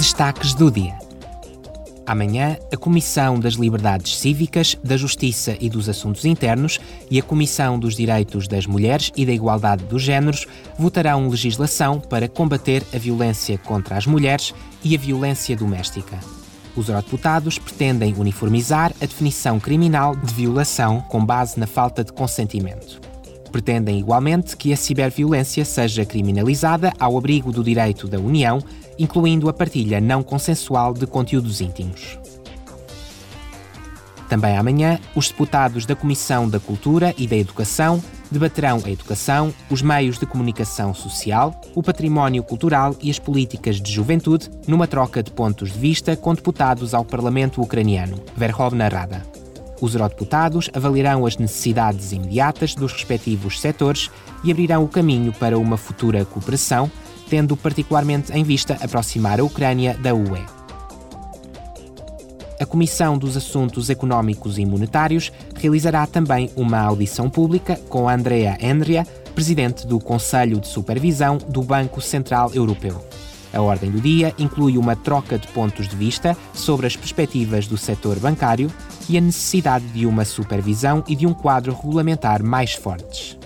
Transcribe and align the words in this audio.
Destaques 0.00 0.54
do 0.54 0.70
dia. 0.70 0.98
Amanhã, 2.06 2.56
a 2.72 2.76
Comissão 2.78 3.38
das 3.38 3.52
Liberdades 3.52 4.16
Cívicas, 4.16 4.74
da 4.82 4.96
Justiça 4.96 5.58
e 5.60 5.68
dos 5.68 5.90
Assuntos 5.90 6.24
Internos 6.24 6.80
e 7.10 7.18
a 7.18 7.22
Comissão 7.22 7.78
dos 7.78 7.96
Direitos 7.96 8.48
das 8.48 8.64
Mulheres 8.64 9.12
e 9.14 9.26
da 9.26 9.32
Igualdade 9.32 9.84
dos 9.84 10.02
Gêneros 10.02 10.46
votarão 10.78 11.28
legislação 11.28 12.00
para 12.00 12.30
combater 12.30 12.82
a 12.94 12.98
violência 12.98 13.58
contra 13.58 13.98
as 13.98 14.06
mulheres 14.06 14.54
e 14.82 14.96
a 14.96 14.98
violência 14.98 15.54
doméstica. 15.54 16.18
Os 16.74 16.88
eurodeputados 16.88 17.58
pretendem 17.58 18.14
uniformizar 18.16 18.94
a 19.02 19.04
definição 19.04 19.60
criminal 19.60 20.16
de 20.16 20.32
violação 20.32 21.02
com 21.10 21.22
base 21.22 21.60
na 21.60 21.66
falta 21.66 22.02
de 22.02 22.10
consentimento. 22.10 23.09
Pretendem 23.50 23.98
igualmente 23.98 24.56
que 24.56 24.72
a 24.72 24.76
ciberviolência 24.76 25.64
seja 25.64 26.04
criminalizada 26.04 26.92
ao 26.98 27.18
abrigo 27.18 27.52
do 27.52 27.64
direito 27.64 28.06
da 28.06 28.18
União, 28.18 28.62
incluindo 28.98 29.48
a 29.48 29.52
partilha 29.52 30.00
não 30.00 30.22
consensual 30.22 30.94
de 30.94 31.06
conteúdos 31.06 31.60
íntimos. 31.60 32.18
Também 34.28 34.56
amanhã, 34.56 35.00
os 35.16 35.28
deputados 35.28 35.84
da 35.84 35.96
Comissão 35.96 36.48
da 36.48 36.60
Cultura 36.60 37.12
e 37.18 37.26
da 37.26 37.36
Educação 37.36 38.00
debaterão 38.30 38.80
a 38.84 38.90
educação, 38.90 39.52
os 39.68 39.82
meios 39.82 40.18
de 40.18 40.24
comunicação 40.24 40.94
social, 40.94 41.60
o 41.74 41.82
património 41.82 42.44
cultural 42.44 42.94
e 43.02 43.10
as 43.10 43.18
políticas 43.18 43.80
de 43.80 43.90
juventude 43.90 44.48
numa 44.68 44.86
troca 44.86 45.20
de 45.20 45.32
pontos 45.32 45.72
de 45.72 45.78
vista 45.80 46.14
com 46.14 46.32
deputados 46.32 46.94
ao 46.94 47.04
Parlamento 47.04 47.60
ucraniano, 47.60 48.22
Verkhovna 48.36 48.86
Rada. 48.86 49.39
Os 49.80 49.94
eurodeputados 49.94 50.68
avaliarão 50.74 51.24
as 51.24 51.38
necessidades 51.38 52.12
imediatas 52.12 52.74
dos 52.74 52.92
respectivos 52.92 53.60
setores 53.60 54.10
e 54.44 54.50
abrirão 54.50 54.84
o 54.84 54.88
caminho 54.88 55.32
para 55.32 55.58
uma 55.58 55.76
futura 55.76 56.24
cooperação, 56.24 56.90
tendo 57.28 57.56
particularmente 57.56 58.32
em 58.32 58.44
vista 58.44 58.76
aproximar 58.80 59.40
a 59.40 59.44
Ucrânia 59.44 59.94
da 59.94 60.14
UE. 60.14 60.44
A 62.60 62.66
Comissão 62.66 63.16
dos 63.16 63.38
Assuntos 63.38 63.88
Económicos 63.88 64.58
e 64.58 64.66
Monetários 64.66 65.32
realizará 65.56 66.06
também 66.06 66.50
uma 66.54 66.78
audição 66.78 67.30
pública 67.30 67.80
com 67.88 68.06
Andrea 68.06 68.58
Enria, 68.60 69.06
presidente 69.34 69.86
do 69.86 69.98
Conselho 69.98 70.60
de 70.60 70.68
Supervisão 70.68 71.38
do 71.38 71.62
Banco 71.62 72.02
Central 72.02 72.52
Europeu. 72.52 73.02
A 73.52 73.60
ordem 73.60 73.90
do 73.90 74.00
dia 74.00 74.34
inclui 74.38 74.78
uma 74.78 74.94
troca 74.94 75.38
de 75.38 75.48
pontos 75.48 75.88
de 75.88 75.96
vista 75.96 76.36
sobre 76.54 76.86
as 76.86 76.96
perspectivas 76.96 77.66
do 77.66 77.76
setor 77.76 78.18
bancário 78.18 78.70
e 79.08 79.18
a 79.18 79.20
necessidade 79.20 79.84
de 79.86 80.06
uma 80.06 80.24
supervisão 80.24 81.02
e 81.08 81.16
de 81.16 81.26
um 81.26 81.34
quadro 81.34 81.74
regulamentar 81.74 82.42
mais 82.42 82.74
fortes. 82.74 83.36